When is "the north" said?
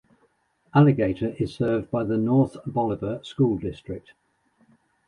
2.03-2.57